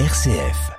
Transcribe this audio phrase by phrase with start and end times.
[0.00, 0.72] RCF.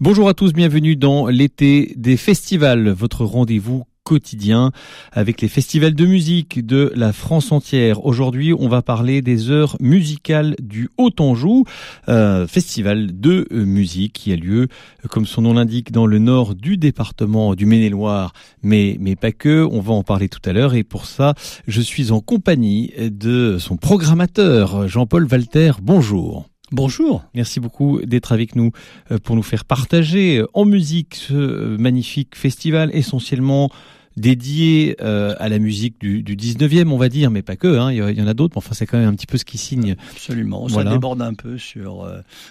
[0.00, 4.70] Bonjour à tous, bienvenue dans l'été des festivals, votre rendez-vous quotidien
[5.10, 8.04] avec les festivals de musique de la France entière.
[8.04, 11.64] Aujourd'hui, on va parler des heures musicales du Haut-Anjou,
[12.10, 14.68] euh, festival de musique qui a lieu,
[15.08, 19.66] comme son nom l'indique, dans le nord du département du Maine-et-Loire, mais, mais pas que,
[19.72, 21.32] on va en parler tout à l'heure et pour ça,
[21.66, 25.72] je suis en compagnie de son programmateur, Jean-Paul Walter.
[25.80, 26.44] Bonjour.
[26.72, 27.22] Bonjour.
[27.34, 28.72] Merci beaucoup d'être avec nous
[29.10, 33.70] euh, pour nous faire partager euh, en musique ce euh, magnifique festival essentiellement
[34.16, 38.16] dédié à la musique du, du 19e, on va dire, mais pas que, hein, il
[38.16, 39.96] y en a d'autres, mais enfin c'est quand même un petit peu ce qui signe.
[40.12, 42.08] Absolument, ça déborde un peu sur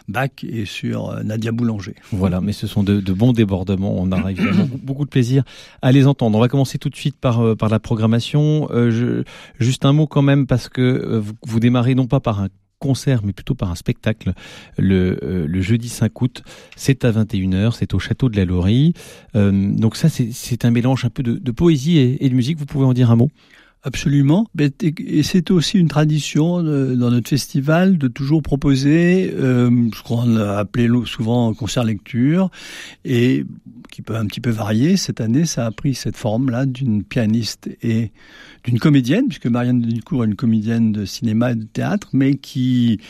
[0.09, 1.95] Bach et sur Nadia Boulanger.
[2.11, 5.45] Voilà, mais ce sont de, bons débordements, on aura évidemment beaucoup de plaisir
[5.81, 6.37] à les entendre.
[6.37, 8.67] On va commencer tout de suite par, par la programmation.
[8.69, 9.23] je,
[9.57, 12.49] juste un mot quand même, parce que vous, vous démarrez non pas par un
[12.83, 14.33] concert, mais plutôt par un spectacle
[14.77, 16.43] le, euh, le jeudi 5 août.
[16.75, 18.93] C'est à 21h, c'est au château de la Laurie.
[19.35, 22.57] Euh, donc ça, c'est un mélange un peu de, de poésie et, et de musique.
[22.57, 23.31] Vous pouvez en dire un mot?
[23.85, 24.47] Absolument.
[24.57, 30.55] Et c'est aussi une tradition dans notre festival de toujours proposer euh, ce qu'on a
[30.55, 32.49] appelé souvent concert lecture
[33.03, 33.45] et
[33.91, 34.95] qui peut un petit peu varier.
[34.95, 38.11] Cette année, ça a pris cette forme-là d'une pianiste et
[38.63, 43.01] d'une comédienne, puisque Marianne Delicourt est une comédienne de cinéma et de théâtre, mais qui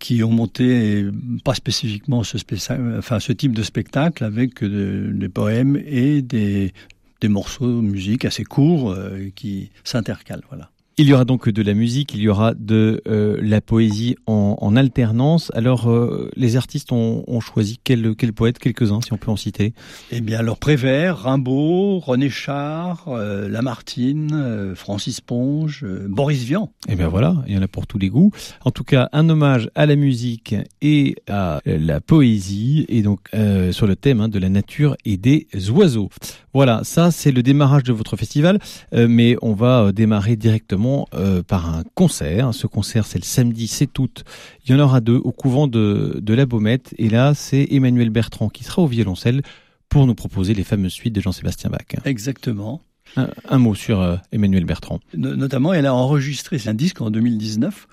[0.00, 1.06] qui ont monté
[1.44, 6.74] pas spécifiquement ce, type de spectacle avec des poèmes et des,
[7.22, 10.42] des morceaux de musique assez courts euh, qui s'intercalent.
[10.48, 10.70] Voilà.
[10.98, 14.58] Il y aura donc de la musique, il y aura de euh, la poésie en,
[14.60, 15.50] en alternance.
[15.54, 19.36] Alors, euh, les artistes ont, ont choisi quel, quel poète, quelques-uns, si on peut en
[19.36, 19.72] citer
[20.10, 26.70] Eh bien, alors Prévert, Rimbaud, René Char, euh, Lamartine, Francis Ponge, Boris Vian.
[26.88, 28.30] Eh bien voilà, il y en a pour tous les goûts.
[28.62, 33.30] En tout cas, un hommage à la musique et à la poésie, et donc
[33.70, 36.10] sur le thème hein, de la nature et des oiseaux.
[36.54, 38.58] Voilà, ça c'est le démarrage de votre festival,
[38.92, 42.52] mais on va démarrer directement euh, par un concert.
[42.54, 44.24] Ce concert, c'est le samedi 7 août.
[44.64, 46.94] Il y en aura deux au couvent de, de la Baumette.
[46.98, 49.42] Et là, c'est Emmanuel Bertrand qui sera au violoncelle
[49.88, 51.86] pour nous proposer les fameuses suites de Jean-Sébastien Bach.
[52.04, 52.82] Exactement.
[53.16, 55.00] Un, mot sur euh, Emmanuel Bertrand.
[55.14, 57.86] Notamment, elle a enregistré un disque en 2019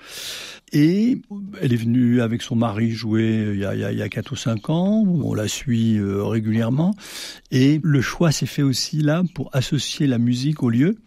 [0.72, 1.22] et
[1.62, 4.36] elle est venue avec son mari jouer il y a, il y a 4 ou
[4.36, 5.04] 5 ans.
[5.06, 6.96] On la suit euh, régulièrement
[7.52, 10.98] et le choix s'est fait aussi là pour associer la musique au lieu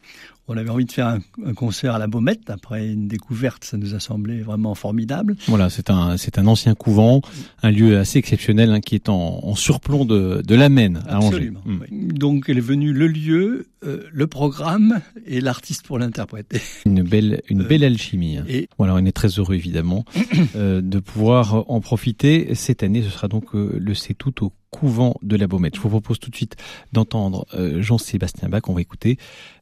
[0.49, 3.95] on avait envie de faire un, concert à la Baumette après une découverte, ça nous
[3.95, 5.37] a semblé vraiment formidable.
[5.47, 7.23] Voilà, c'est un c'est un ancien couvent,
[7.63, 11.61] un lieu assez exceptionnel hein, qui est en, surplomb de de la Maine à Absolument.
[11.65, 12.09] Hmm.
[12.13, 16.61] Donc elle est venue le lieu, euh, le programme et l'artiste pour l'interpréter.
[16.87, 18.39] Une belle une euh, belle alchimie.
[18.39, 18.45] Hein.
[18.49, 20.05] Et voilà, on est très heureux évidemment
[20.57, 23.03] euh, de pouvoir en profiter cette année.
[23.03, 25.77] Ce sera donc le 7 août au couvent de la Baumette.
[25.77, 26.57] Je vous propose tout de suite
[26.93, 28.63] d'entendre euh, Jean-Sébastien Bach.
[28.69, 29.19] On va écouter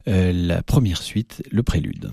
[0.07, 2.11] euh, la première suite, le prélude.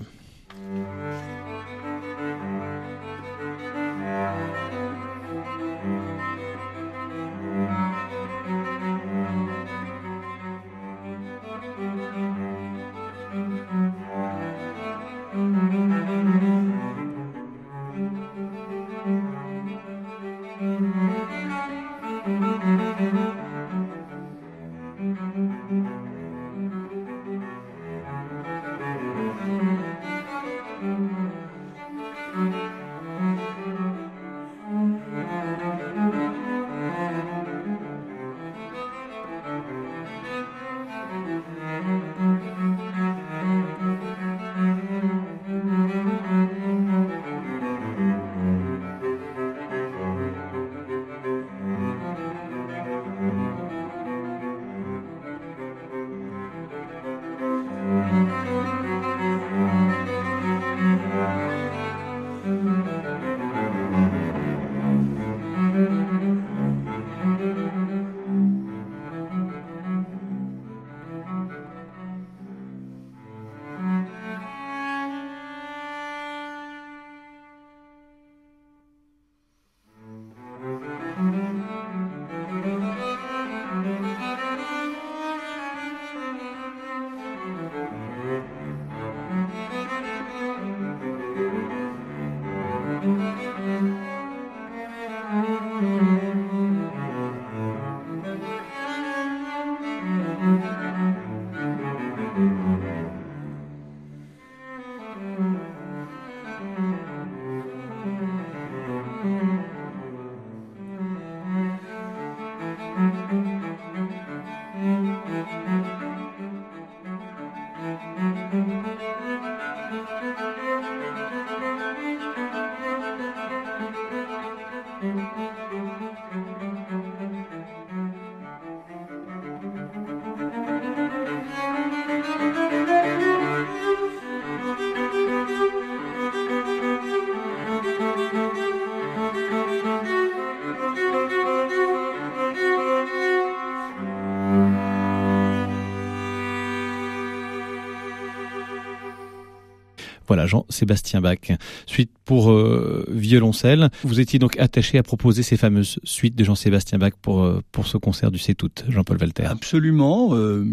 [150.47, 151.51] Jean-Sébastien Bach.
[151.85, 153.89] Suite pour euh, violoncelle.
[154.03, 157.87] Vous étiez donc attaché à proposer ces fameuses suites de Jean-Sébastien Bach pour, euh, pour
[157.87, 159.45] ce concert du C'est Jean-Paul Walter.
[159.45, 160.35] Absolument.
[160.35, 160.65] Euh,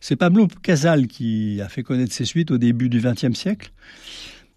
[0.00, 3.72] c'est Pablo Casal qui a fait connaître ces suites au début du XXe siècle.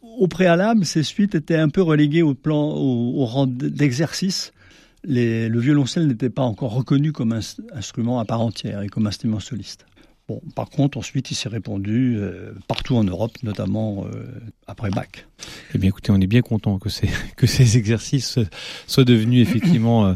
[0.01, 4.53] Au préalable, ces suites étaient un peu reléguées au plan, au, rang d'exercice.
[5.03, 7.41] le violoncelle n'était pas encore reconnu comme un
[7.73, 9.85] instrument à part entière et comme instrument soliste.
[10.27, 14.25] Bon, par contre, ensuite, il s'est répandu euh, partout en Europe, notamment euh,
[14.65, 15.07] après Bach.
[15.75, 18.39] Eh bien, écoutez, on est bien content que ces, que ces exercices
[18.87, 20.15] soient devenus effectivement euh,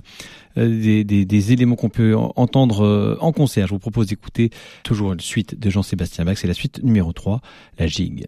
[0.56, 3.68] des, des, des, éléments qu'on peut entendre en concert.
[3.68, 4.50] Je vous propose d'écouter
[4.84, 6.38] toujours une suite de Jean-Sébastien Bach.
[6.40, 7.42] C'est la suite numéro 3,
[7.78, 8.26] la gigue.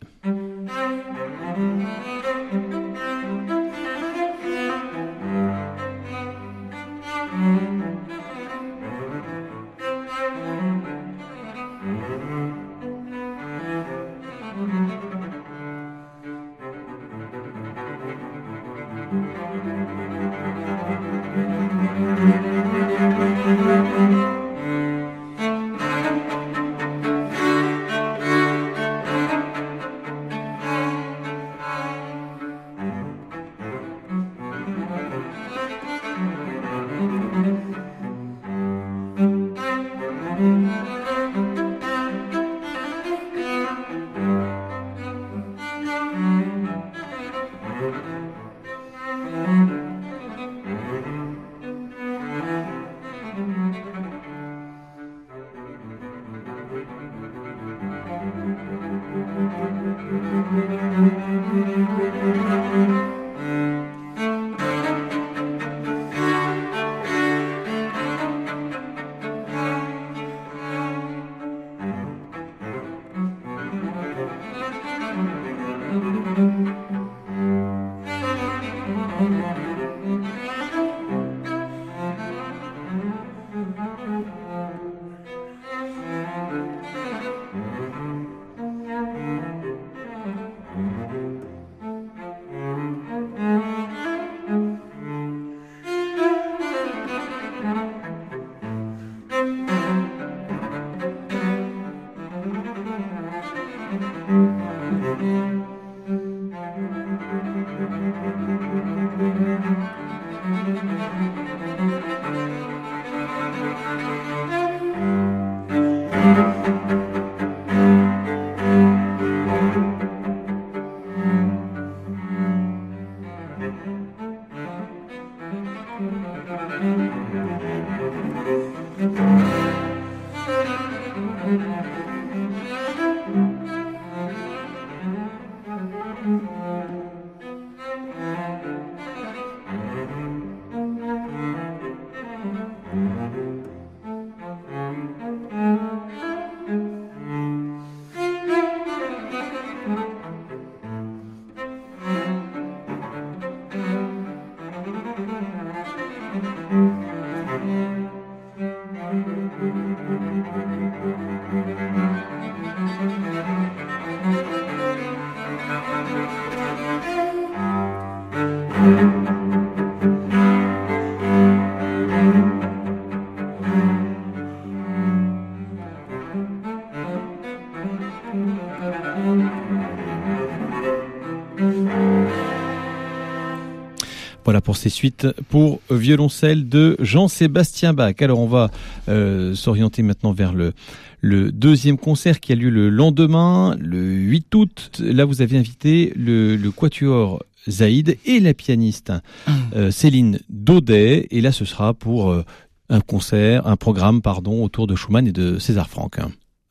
[184.51, 188.15] Voilà pour ces suites pour violoncelle de Jean-Sébastien Bach.
[188.19, 188.69] Alors on va
[189.07, 190.73] euh, s'orienter maintenant vers le,
[191.21, 195.01] le deuxième concert qui a lieu le lendemain, le 8 août.
[195.01, 199.13] Là vous avez invité le, le quatuor Zaïd et la pianiste
[199.47, 199.51] mmh.
[199.77, 201.27] euh, Céline Daudet.
[201.31, 202.43] Et là ce sera pour euh,
[202.89, 206.17] un concert, un programme pardon autour de Schumann et de César Franck.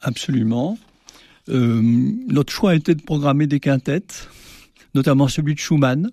[0.03, 0.77] Absolument.
[1.49, 4.29] notre choix a été de programmer des quintettes,
[4.95, 6.11] notamment celui de Schumann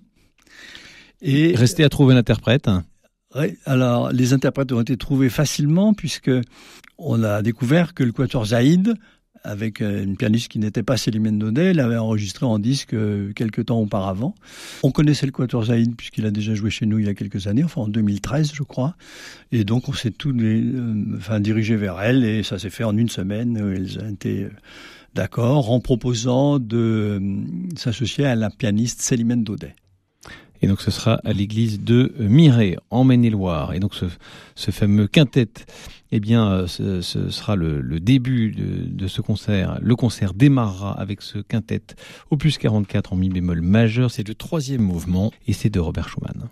[1.22, 2.68] et rester à trouver l'interprète.
[3.34, 6.30] Oui, alors les interprètes ont été trouvés facilement puisque
[6.96, 8.94] on a découvert que le quatuor Zaïd,
[9.44, 13.66] avec euh, une pianiste qui n'était pas Célimène Daudet, l'avait enregistré en disque euh, quelques
[13.66, 14.34] temps auparavant.
[14.82, 17.46] On connaissait le quatuor Zaïd puisqu'il a déjà joué chez nous il y a quelques
[17.46, 18.96] années, enfin en 2013 je crois,
[19.52, 22.96] et donc on s'est tous euh, enfin, dirigé vers elle et ça s'est fait en
[22.96, 23.56] une semaine.
[23.56, 24.48] Elles ont été
[25.14, 27.20] d'accord en proposant de
[27.76, 29.74] s'associer à la pianiste Célimène Daudet.
[30.62, 33.74] Et donc ce sera à l'église de Miret, en Maine-et-Loire.
[33.74, 35.48] Et donc ce, fameux quintet,
[36.10, 39.78] eh bien, euh, ce, sera le, début de, de, ce concert.
[39.80, 41.82] Le concert démarrera avec ce quintet
[42.30, 44.10] opus 44 en mi bémol majeur.
[44.10, 46.48] C'est le troisième mouvement et c'est de Robert Schumann.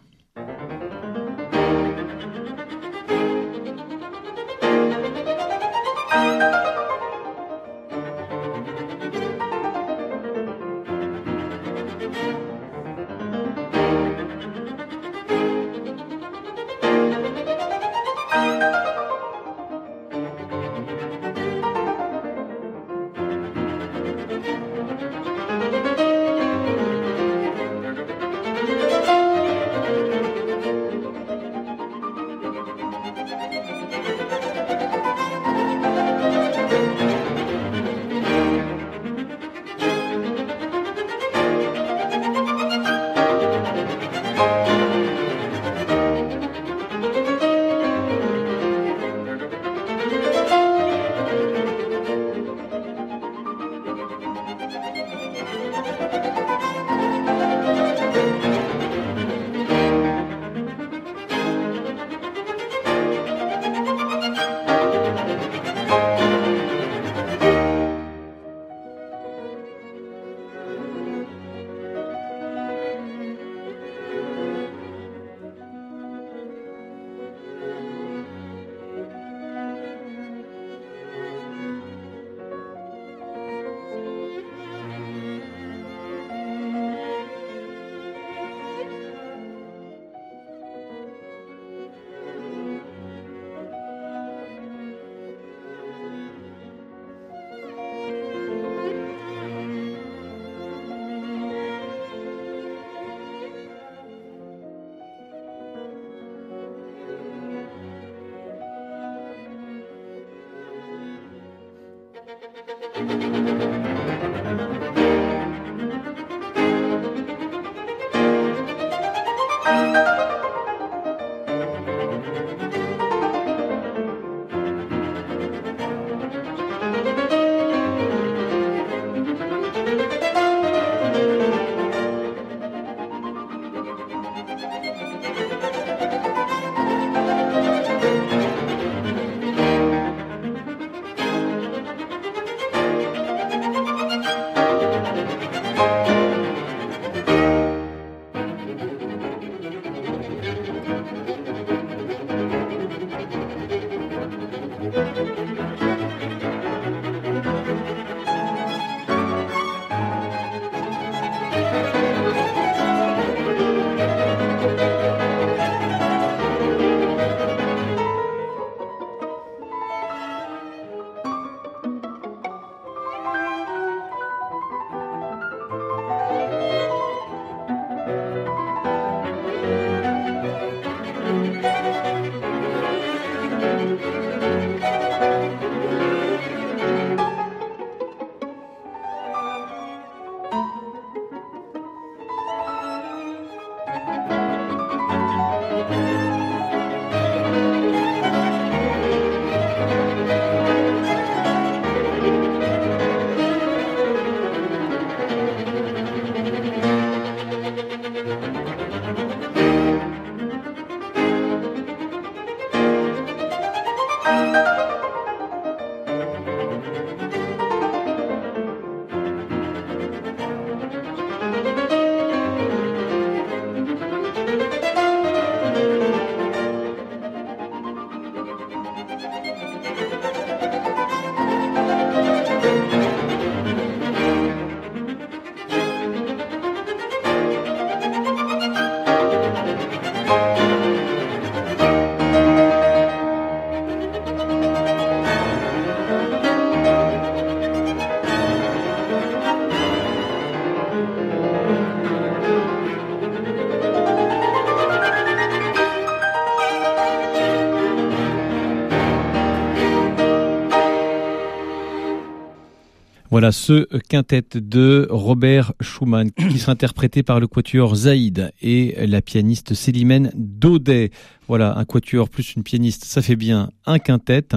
[263.36, 269.20] Voilà ce quintet de Robert Schumann qui sera interprété par le quatuor Zaïd et la
[269.20, 271.10] pianiste Célimène Daudet.
[271.46, 274.48] Voilà, un quatuor plus une pianiste, ça fait bien un quintet.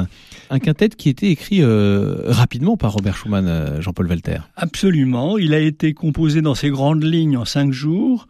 [0.49, 4.37] Un quintet qui était écrit euh, rapidement par Robert Schumann, euh, Jean-Paul Walter.
[4.55, 8.29] Absolument, il a été composé dans ses grandes lignes en cinq jours.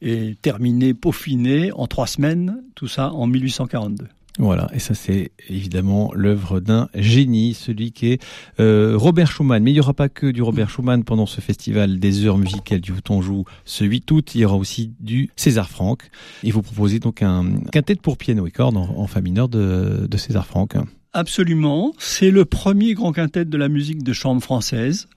[0.00, 4.06] et terminé, peaufiné en trois semaines, tout ça en 1842.
[4.38, 8.22] Voilà, et ça c'est évidemment l'œuvre d'un génie, celui qui est
[8.60, 9.62] euh, Robert Schumann.
[9.62, 12.80] Mais il n'y aura pas que du Robert Schumann pendant ce festival des heures musicales
[12.80, 14.34] du Bouton Joue ce 8 août.
[14.36, 16.08] Il y aura aussi du César Franck.
[16.44, 20.06] Et vous proposez donc un quintet pour piano et cordes en, en fa mineur de,
[20.08, 20.76] de César Franck.
[21.12, 25.08] Absolument, c'est le premier grand quintet de la musique de chambre française,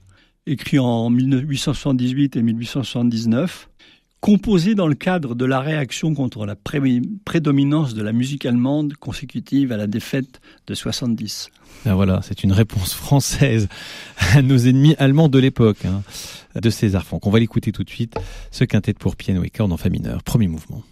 [0.46, 3.68] écrit en 1878 et 1879
[4.22, 9.72] composé dans le cadre de la réaction contre la prédominance de la musique allemande consécutive
[9.72, 11.50] à la défaite de 70.
[11.84, 13.68] Ben voilà, c'est une réponse française
[14.34, 16.02] à nos ennemis allemands de l'époque, hein,
[16.54, 17.26] de César Franck.
[17.26, 18.14] On va l'écouter tout de suite,
[18.52, 20.84] ce quintet pour piano et cordes en fa mineur, premier mouvement.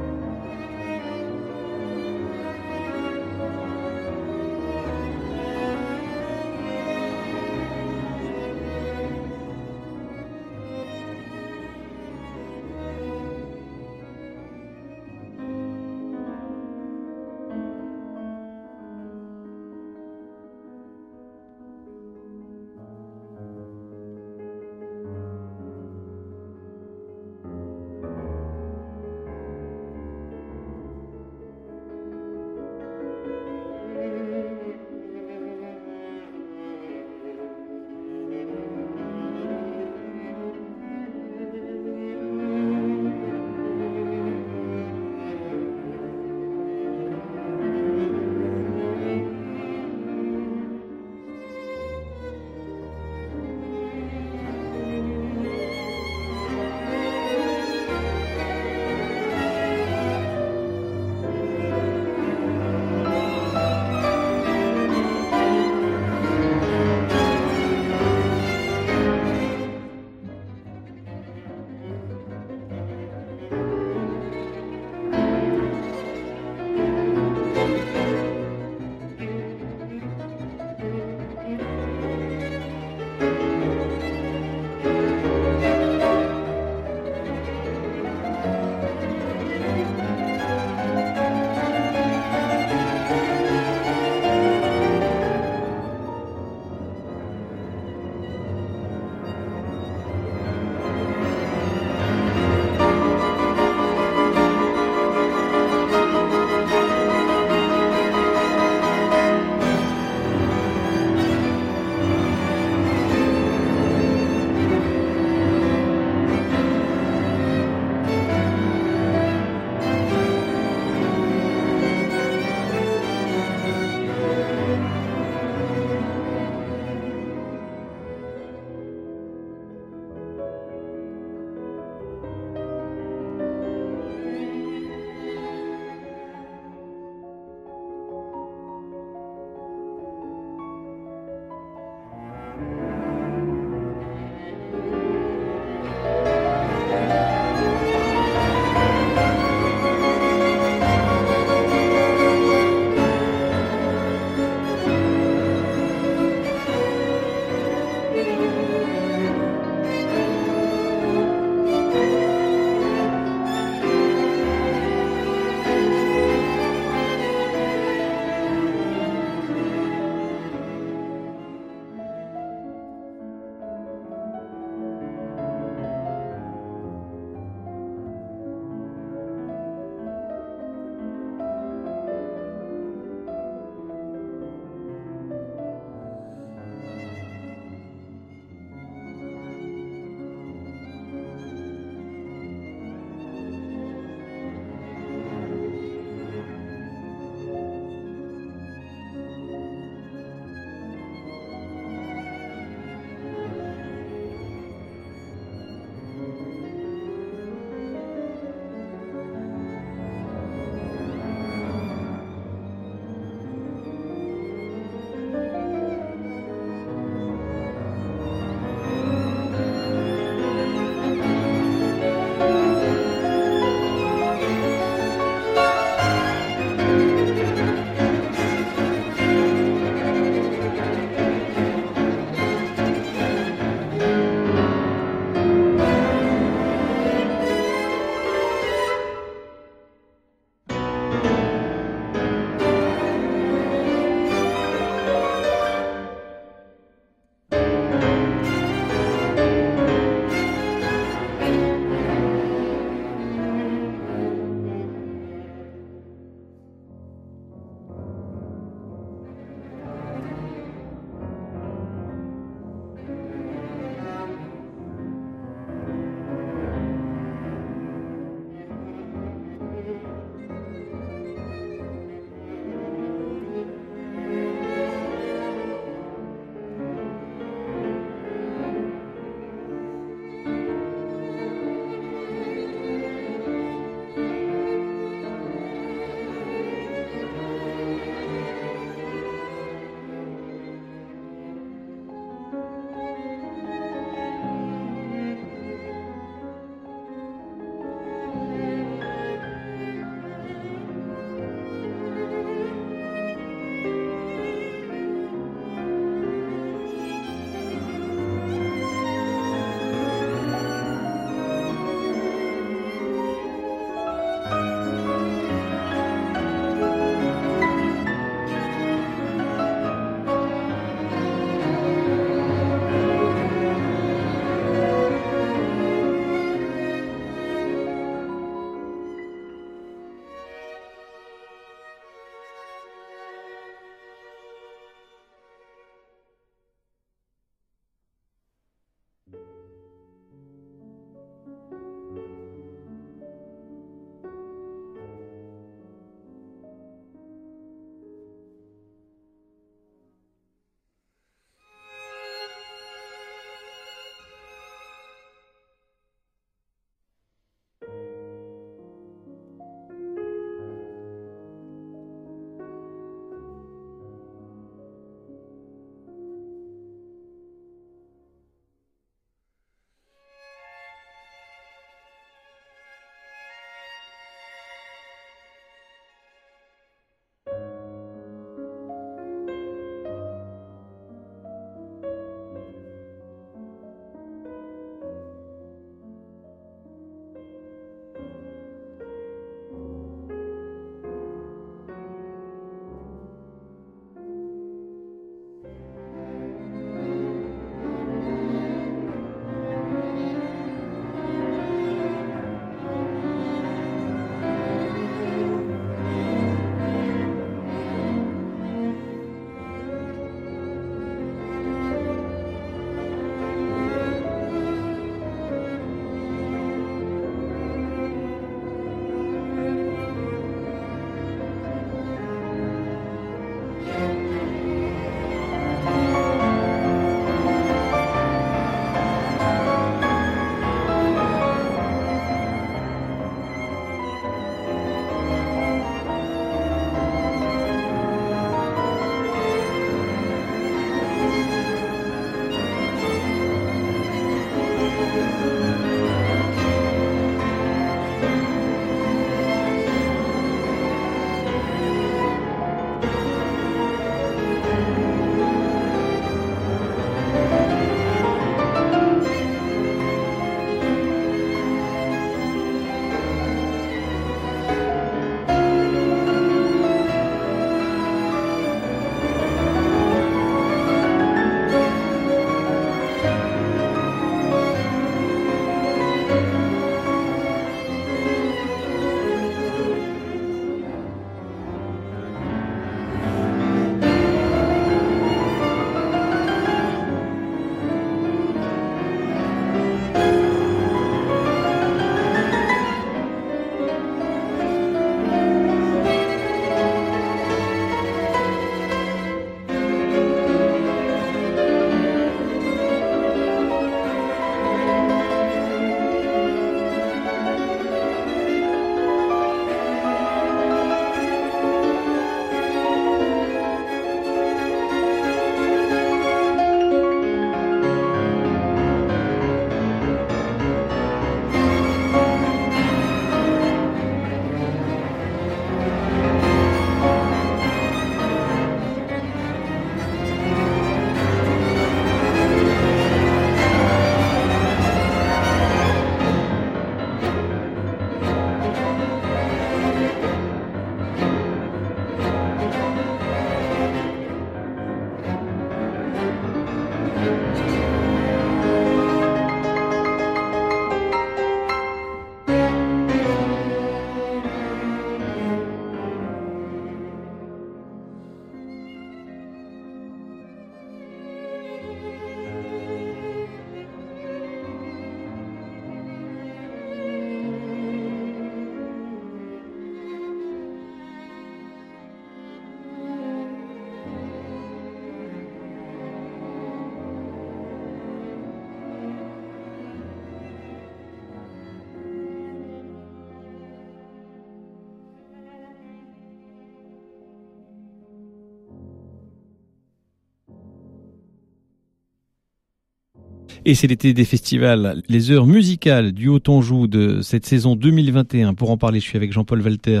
[593.68, 598.54] Et c'est l'été des festivals, les heures musicales du Haut-Anjou de cette saison 2021.
[598.54, 600.00] Pour en parler, je suis avec Jean-Paul Walter,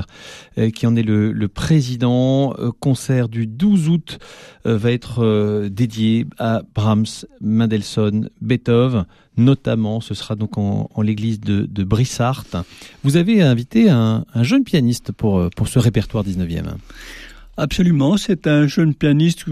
[0.56, 2.54] euh, qui en est le, le président.
[2.58, 4.20] Euh, concert du 12 août
[4.64, 9.04] euh, va être dédié à Brahms, Mendelssohn, Beethoven,
[9.36, 10.00] notamment.
[10.00, 12.46] Ce sera donc en, en l'église de, de Brissart.
[13.04, 16.68] Vous avez invité un, un jeune pianiste pour, pour ce répertoire 19e.
[17.60, 19.44] Absolument, c'est un jeune pianiste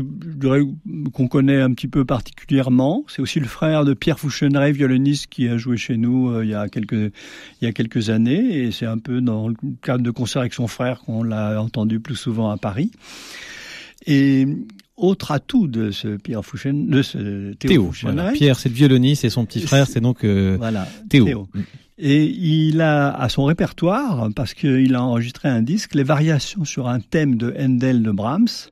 [1.13, 3.05] qu'on connaît un petit peu particulièrement.
[3.09, 6.51] C'est aussi le frère de Pierre Fouchenray, violoniste qui a joué chez nous euh, il
[6.51, 10.05] y a quelques il y a quelques années et c'est un peu dans le cadre
[10.05, 12.93] de concert avec son frère qu'on l'a entendu plus souvent à Paris.
[14.07, 14.47] Et
[14.97, 19.31] autre atout de ce Pierre Fouchen, de ce Théo, Théo Pierre, c'est le violoniste et
[19.31, 21.49] son petit frère, c'est donc euh, voilà, Théo.
[21.99, 26.89] Et il a à son répertoire, parce qu'il a enregistré un disque, les variations sur
[26.89, 28.69] un thème de Handel de Brahms,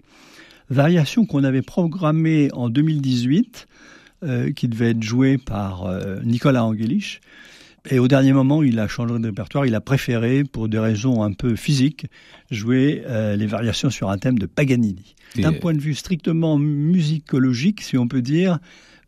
[0.68, 3.66] variations qu'on avait programmées en 2018,
[4.24, 7.20] euh, qui devaient être jouées par euh, Nicolas Angelich.
[7.90, 9.66] Et au dernier moment, il a changé de répertoire.
[9.66, 12.06] Il a préféré, pour des raisons un peu physiques,
[12.50, 15.14] jouer euh, les variations sur un thème de Paganini.
[15.36, 18.58] D'un point de vue strictement musicologique, si on peut dire,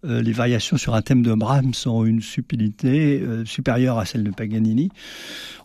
[0.05, 4.25] euh, les variations sur un thème de Brahms ont une subtilité euh, supérieure à celle
[4.25, 4.91] de Paganini.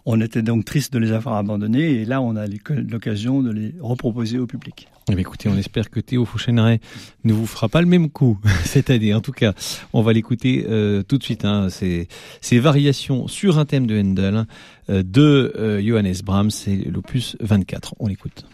[0.06, 3.76] On était donc triste de les avoir abandonnés et là on a l'occasion de les
[3.80, 4.88] reproposer au public.
[5.12, 6.80] Eh écoutez, on espère que Théo Fouchenray
[7.24, 9.14] ne vous fera pas le même coup cette année.
[9.14, 9.54] En tout cas,
[9.94, 11.46] on va l'écouter euh, tout de suite.
[11.46, 12.08] Hein, ces,
[12.40, 14.46] ces, variations sur un thème de Handel
[14.90, 17.96] de Johannes Brahms, c'est l'opus 24.
[18.00, 18.46] On l'écoute.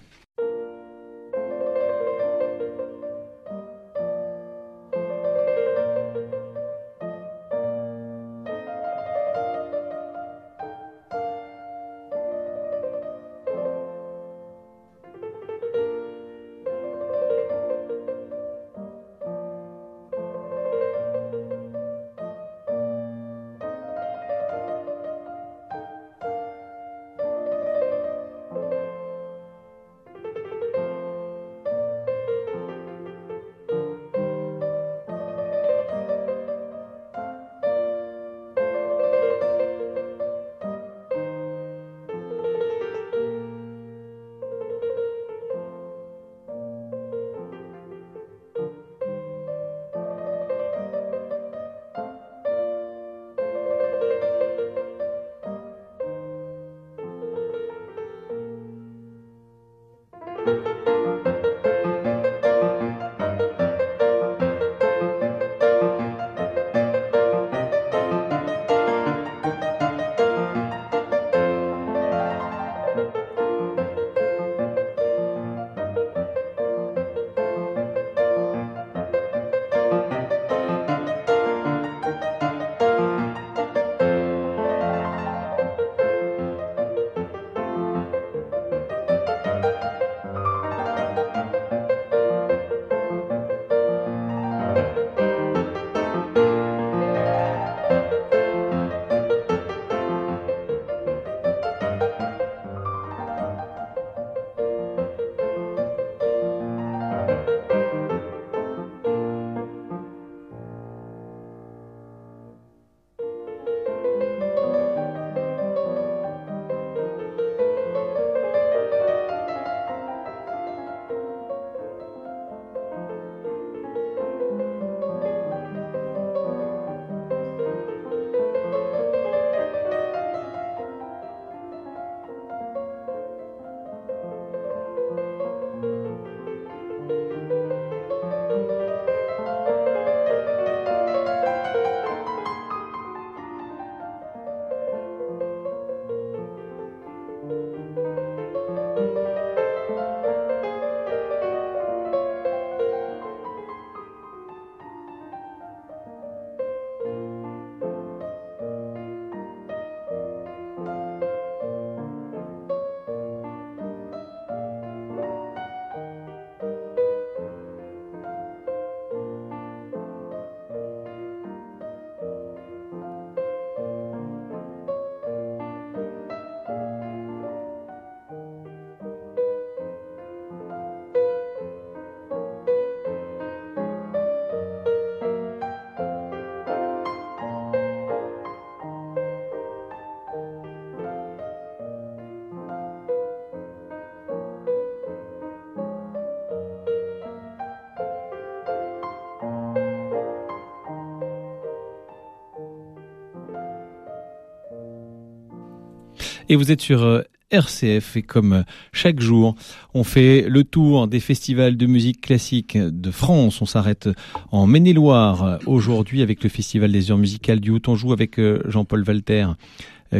[206.49, 209.55] Et vous êtes sur euh, RCF et comme euh, chaque jour,
[209.93, 213.61] on fait le tour des festivals de musique classique de France.
[213.61, 214.09] On s'arrête
[214.51, 217.81] en Maine-et-Loire euh, aujourd'hui avec le Festival des heures musicales du Haut.
[217.87, 219.47] On joue avec Jean-Paul Walter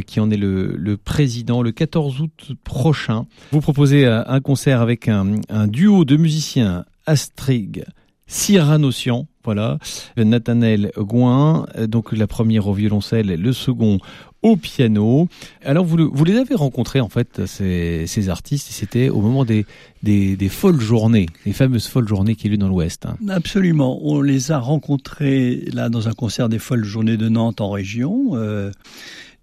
[0.06, 3.26] qui en est le, président le 14 août prochain.
[3.52, 7.86] Vous proposez un concert avec un, duo de musiciens Astrig,
[8.26, 9.80] Cyranossian, voilà,
[10.18, 14.00] Nathanaël Gouin, donc la première au violoncelle, le second
[14.41, 15.28] au piano.
[15.64, 19.66] Alors vous, vous les avez rencontrés en fait ces, ces artistes, c'était au moment des,
[20.04, 23.06] des, des, folles journées, les fameuses folles journées qui eu dans l'Ouest.
[23.06, 23.16] Hein.
[23.30, 27.72] Absolument, on les a rencontrés là dans un concert des folles journées de Nantes en
[27.72, 28.32] région.
[28.34, 28.72] Euh,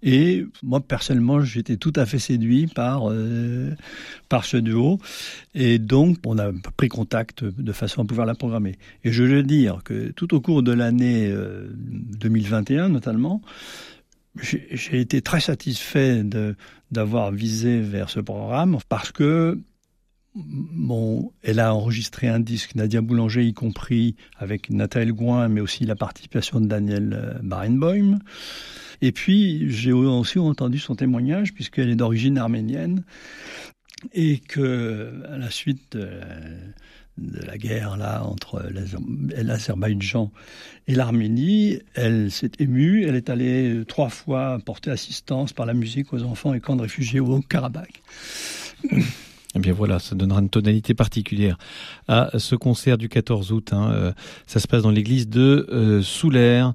[0.05, 3.71] et moi, personnellement, j'étais tout à fait séduit par, euh,
[4.29, 4.99] par ce duo.
[5.55, 8.77] Et donc, on a pris contact de façon à pouvoir la programmer.
[9.03, 13.41] Et je veux dire que tout au cours de l'année 2021, euh, notamment,
[14.39, 16.23] j'ai été très satisfait
[16.91, 19.57] d'avoir visé vers ce programme parce que
[21.43, 25.95] Elle a enregistré un disque, Nadia Boulanger y compris, avec Nathalie Gouin, mais aussi la
[25.95, 28.19] participation de Daniel euh, Barenboim.
[29.01, 33.03] Et puis, j'ai aussi entendu son témoignage, puisqu'elle est d'origine arménienne,
[34.13, 36.09] et que à la suite de,
[37.17, 40.31] la guerre là entre l'Azerbaïdjan
[40.87, 43.05] et l'Arménie, elle s'est émue.
[43.05, 46.81] Elle est allée trois fois porter assistance par la musique aux enfants et camps de
[46.81, 48.01] réfugiés au Karabakh.
[49.55, 51.57] Eh bien voilà, ça donnera une tonalité particulière
[52.07, 53.69] à ce concert du 14 août.
[53.71, 53.91] Hein.
[53.91, 54.11] Euh,
[54.47, 56.73] ça se passe dans l'église de euh, Soulaire.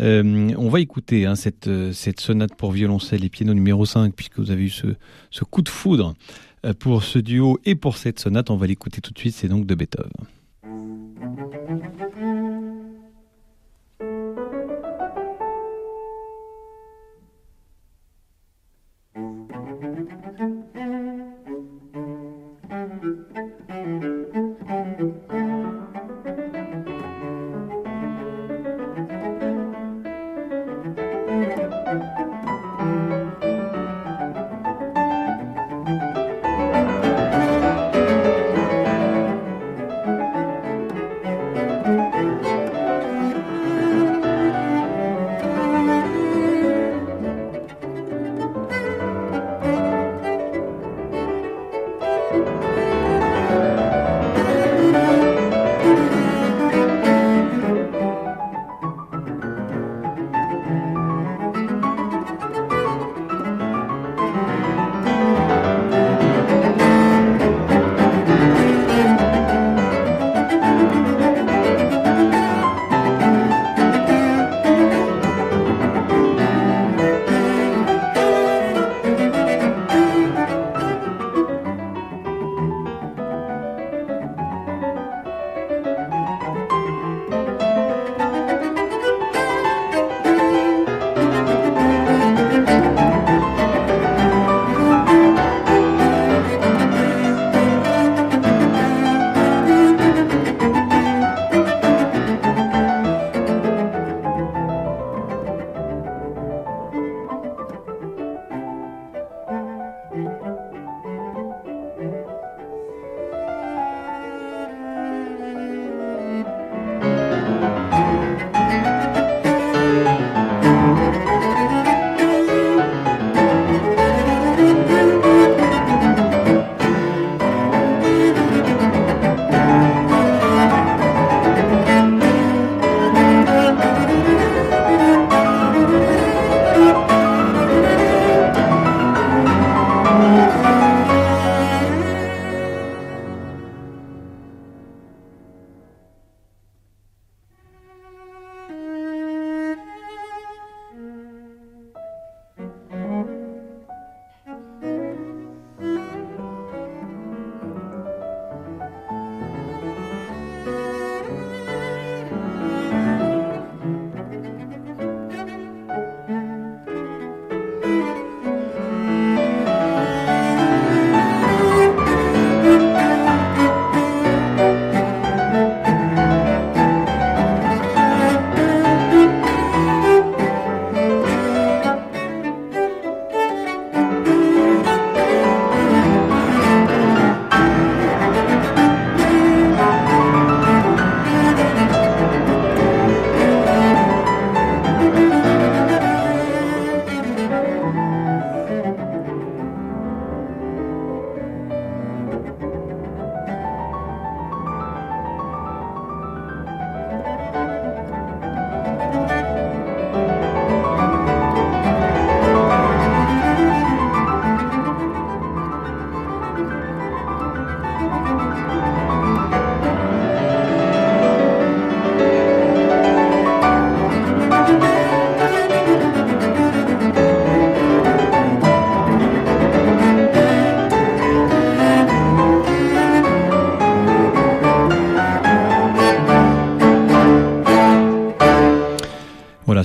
[0.00, 4.14] Euh, on va écouter hein, cette, euh, cette sonate pour violoncelle et piano numéro 5,
[4.14, 6.14] puisque vous avez eu ce, coup de foudre
[6.78, 8.50] pour ce duo et pour cette sonate.
[8.50, 10.10] On va l'écouter tout de suite, c'est donc de Beethoven.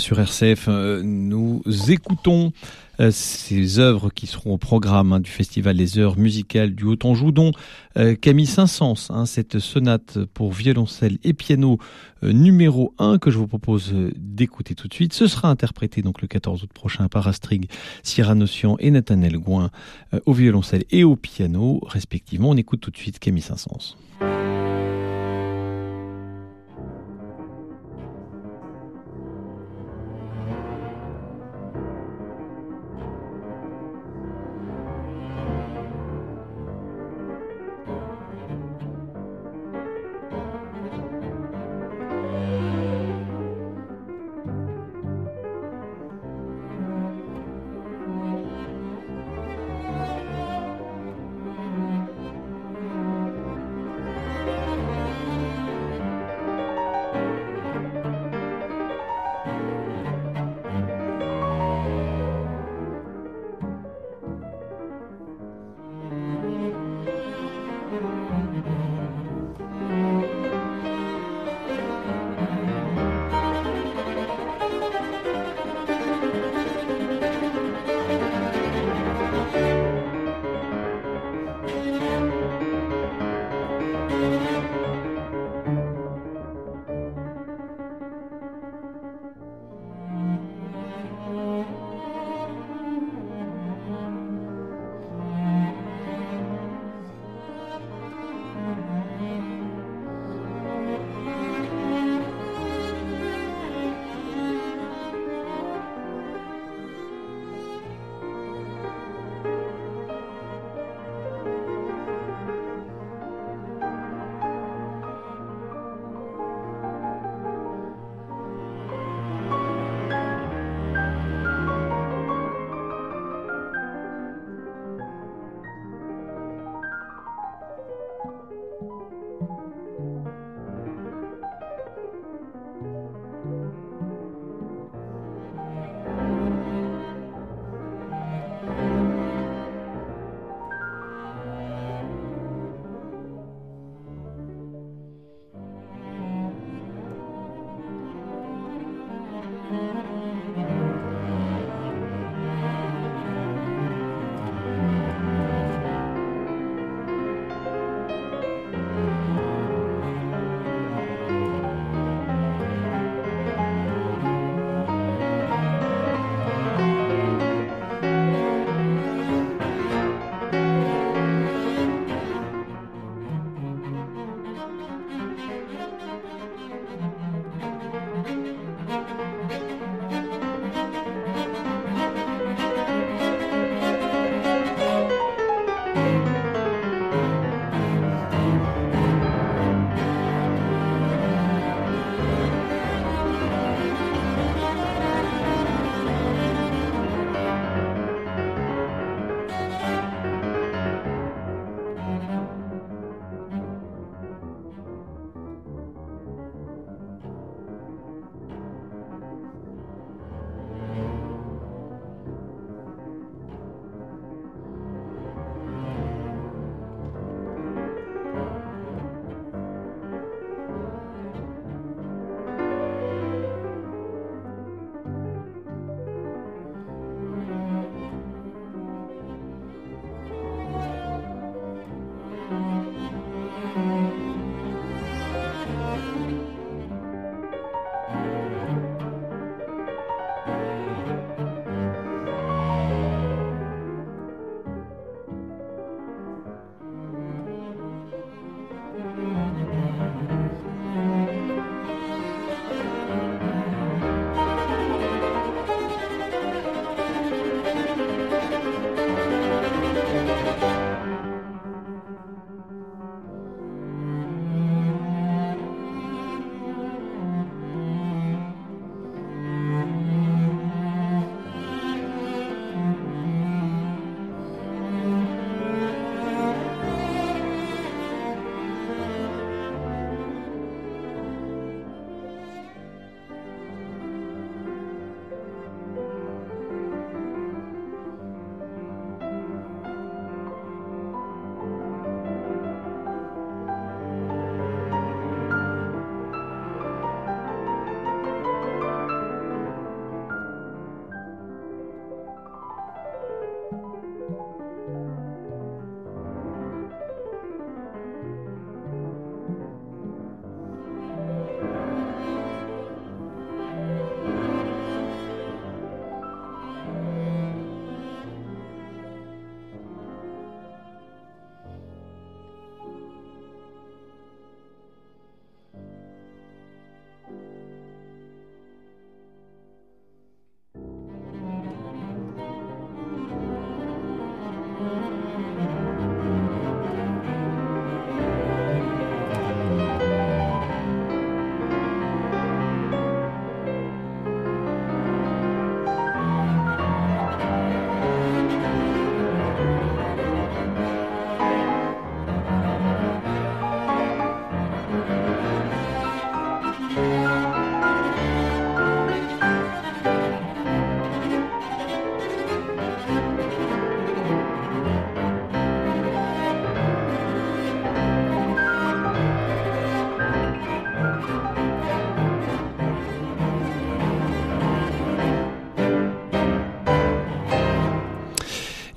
[0.04, 0.68] Sur RCF.
[0.68, 2.51] Nous écoutons
[2.99, 7.32] euh, ces œuvres qui seront au programme hein, du Festival des Heures musicales du Haut-Anjou,
[7.32, 7.51] dont
[7.97, 11.80] euh, Camille Saint-Saëns, hein, cette sonate pour violoncelle et piano
[12.24, 15.14] euh, numéro 1 que je vous propose d'écouter tout de suite.
[15.14, 17.66] Ce sera interprété donc le 14 août prochain par Astrid
[18.04, 19.72] Cyranossian et Nathanaël Gouin
[20.26, 22.49] au violoncelle et au piano respectivement.
[22.49, 23.95] On écoute tout de suite Camille Saint-Saëns.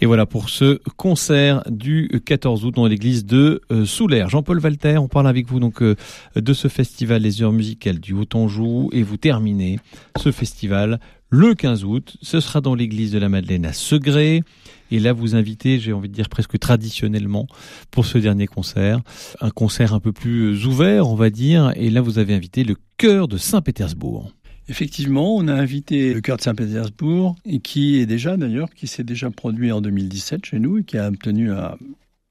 [0.07, 4.29] Et voilà pour ce concert du 14 août dans l'église de euh, Soulaire.
[4.29, 5.97] Jean-Paul Walter, on parle avec vous donc euh,
[6.37, 9.81] de ce festival Les Heures Musicales du Haut-Anjou et vous terminez
[10.17, 12.19] ce festival le 15 août.
[12.23, 14.45] Ce sera dans l'église de la Madeleine à Segré.
[14.93, 17.49] Et là, vous invitez, j'ai envie de dire presque traditionnellement,
[17.91, 19.01] pour ce dernier concert,
[19.41, 21.73] un concert un peu plus ouvert, on va dire.
[21.75, 24.36] Et là, vous avez invité le chœur de Saint-Pétersbourg.
[24.69, 29.31] Effectivement, on a invité le chœur de Saint-Pétersbourg, qui est déjà d'ailleurs, qui s'est déjà
[29.31, 31.77] produit en 2017 chez nous et qui a obtenu un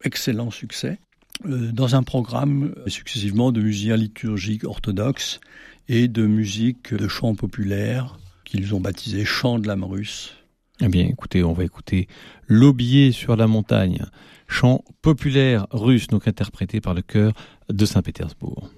[0.04, 1.00] excellent succès
[1.46, 5.40] euh, dans un programme successivement de musique liturgique orthodoxe
[5.88, 10.34] et de musique de chant populaire qu'ils ont baptisé Chant de l'âme russe.
[10.82, 12.08] Eh bien, écoutez, on va écouter
[12.48, 14.06] L'Aubier sur la montagne,
[14.48, 17.34] chant populaire russe, donc interprété par le chœur
[17.70, 18.70] de Saint-Pétersbourg.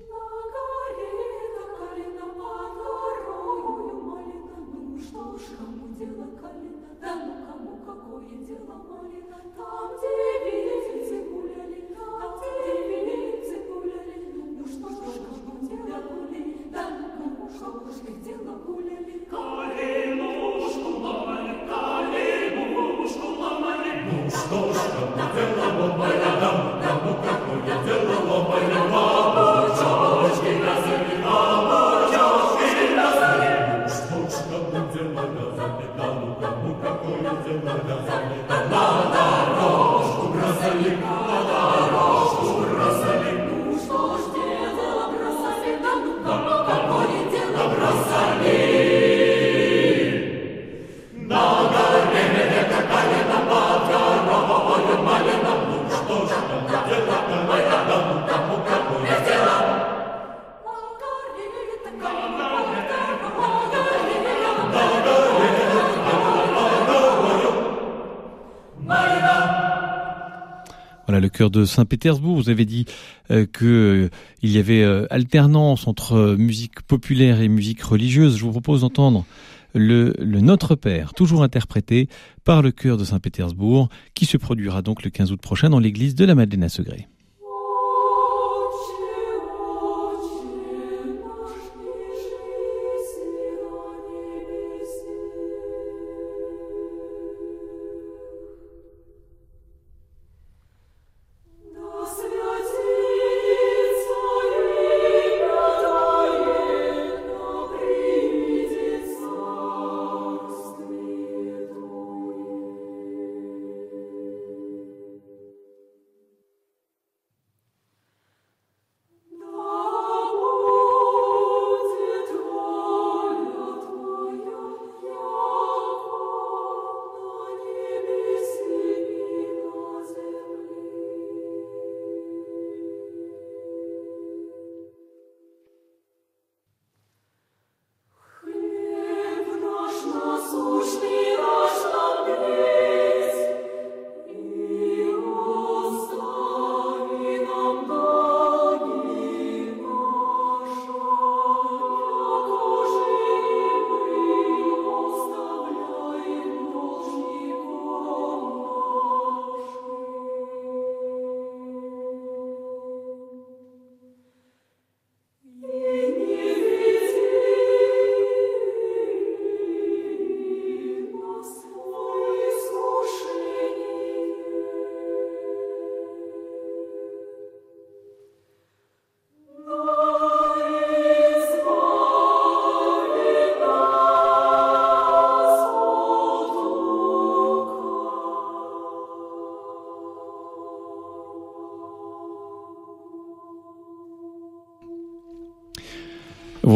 [71.65, 72.35] Saint-Pétersbourg.
[72.35, 72.85] Vous avez dit
[73.31, 74.09] euh, que euh,
[74.41, 78.37] il y avait euh, alternance entre musique populaire et musique religieuse.
[78.37, 79.25] Je vous propose d'entendre
[79.73, 82.07] le, le, Notre Père, toujours interprété
[82.43, 86.15] par le chœur de Saint-Pétersbourg, qui se produira donc le 15 août prochain dans l'église
[86.15, 87.07] de la Madeleine à Segré.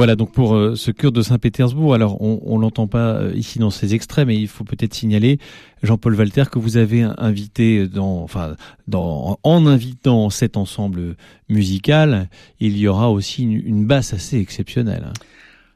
[0.01, 1.93] Voilà donc pour euh, ce chœur de Saint-Pétersbourg.
[1.93, 5.37] Alors on, on l'entend pas euh, ici dans ces extraits, mais il faut peut-être signaler
[5.83, 11.15] Jean-Paul Walter que vous avez invité en invitant cet ensemble
[11.49, 12.29] musical,
[12.59, 15.03] il y aura aussi une, basse assez exceptionnelle.
[15.05, 15.13] Hein.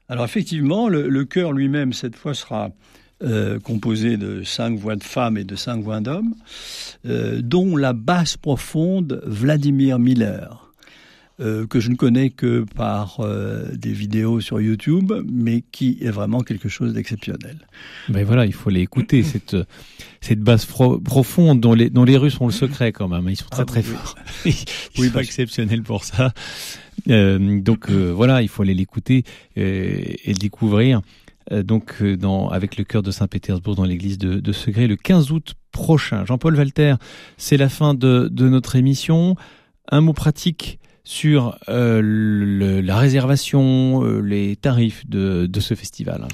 [0.09, 2.71] Alors effectivement, le, le chœur lui-même cette fois sera
[3.21, 6.34] euh, composé de cinq voix de femmes et de cinq voix d'hommes,
[7.03, 10.64] dont la basse profonde Vladimir Miller
[11.41, 16.09] euh, que je ne connais que par euh, des vidéos sur YouTube, mais qui est
[16.09, 17.57] vraiment quelque chose d'exceptionnel.
[18.07, 19.57] Mais voilà, il faut l'écouter cette
[20.21, 23.27] cette basse profonde dont les dont les Russes ont le secret quand même.
[23.27, 23.86] Ils sont très ah, très oui.
[23.88, 24.15] forts.
[24.45, 24.53] Ils
[24.97, 26.33] oui, sont exceptionnels pour ça.
[27.09, 29.25] Euh, donc voilà, il faut aller l'écouter
[29.57, 31.01] et le découvrir
[31.51, 35.53] donc dans, avec le chœur de Saint-Pétersbourg dans l'église de, de Segré le 15 août
[35.73, 36.23] prochain.
[36.25, 36.95] Jean-Paul Walter,
[37.36, 39.36] c'est la fin de, de notre émission.
[39.91, 46.27] Un mot pratique sur euh, la réservation, euh, les tarifs de, ce festival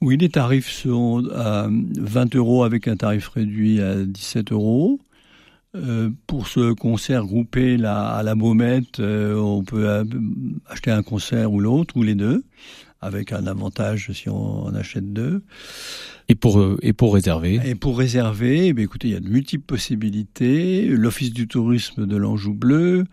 [0.00, 5.00] Oui, les tarifs sont à 20 euros avec un tarif réduit à 17 euros.
[5.74, 9.88] Euh, pour ce concert groupé à la Baumette, on peut
[10.66, 12.44] acheter un concert ou l'autre, ou les deux,
[13.00, 15.42] avec un avantage si on en achète deux.
[16.28, 17.60] Et pour, euh, et pour réserver?
[17.64, 20.86] Et pour réserver, eh écoutez, il y a de multiples possibilités.
[20.86, 23.04] L'Office du tourisme de l'Anjou Bleu,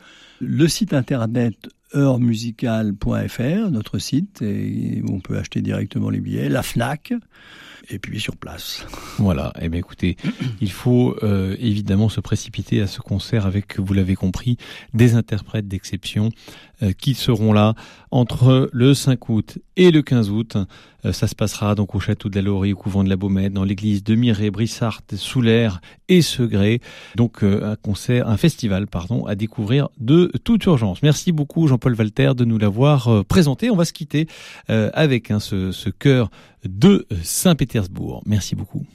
[0.41, 6.63] le site internet heurmusicale.fr, notre site, et où on peut acheter directement les billets, la
[6.63, 7.13] FNAC,
[7.89, 8.85] et puis sur place.
[9.17, 10.17] Voilà, et eh bien écoutez,
[10.61, 14.57] il faut euh, évidemment se précipiter à ce concert avec, vous l'avez compris,
[14.93, 16.29] des interprètes d'exception
[16.83, 17.73] euh, qui seront là
[18.11, 20.57] entre le 5 août et le 15 août.
[21.05, 23.53] Euh, ça se passera donc au château de la Laurie, au couvent de la Baumette,
[23.53, 25.79] dans l'église de Miré, Brissart, Soulaire
[26.09, 26.81] et Segré.
[27.15, 31.03] Donc un concert, un festival, pardon, à découvrir de toute urgence.
[31.03, 33.69] Merci beaucoup Jean-Paul Walter de nous l'avoir présenté.
[33.69, 34.27] On va se quitter
[34.67, 36.29] avec hein, ce, ce chœur
[36.67, 38.23] de Saint-Pétersbourg.
[38.25, 38.85] Merci beaucoup.